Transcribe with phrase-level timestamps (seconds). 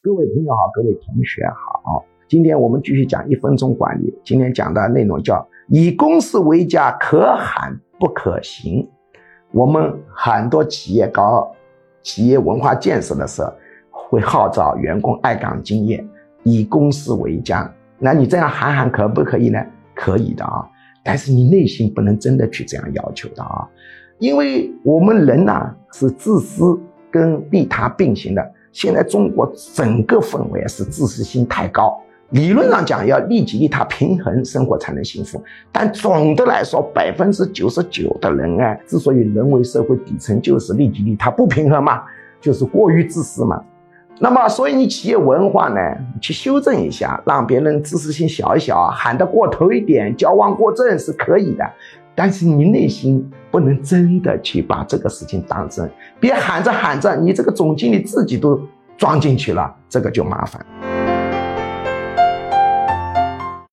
[0.00, 1.44] 各位朋友好，各位同学
[1.82, 4.16] 好，今天我们继续讲一分钟管理。
[4.24, 8.88] 今天讲的内容叫以公司为家，可喊不可行。
[9.50, 11.50] 我们很多企业搞
[12.00, 13.52] 企业文化建设的时候，
[13.90, 16.06] 会号召员工爱岗敬业，
[16.44, 17.68] 以公司为家。
[17.98, 19.60] 那你这样喊喊可不可以呢？
[19.96, 20.64] 可以的啊，
[21.02, 23.68] 但是你内心不能真的去这样要求的啊，
[24.20, 26.80] 因为我们人呐是自私
[27.10, 28.52] 跟利他并行的。
[28.80, 32.00] 现在中国整个氛围是自私心太高，
[32.30, 35.42] 理论上讲要利己利他平衡生活才能幸福，
[35.72, 42.04] 但总的来说百分之九十九的人啊，之所以沦为社会底层，就是利己利他不平衡嘛，
[42.40, 43.60] 就是过于自私嘛。
[44.20, 45.80] 那么，所以你企业文化呢，
[46.20, 51.64] 去修正一下，让别人自私心小一小，喊得过头一点，矫枉过正是可以的。
[52.18, 58.60] 但是你内心不能真的去把这个事情当真，别喊着喊着，你这个总经理自己都
[58.96, 60.60] 装进去了，这个就麻烦。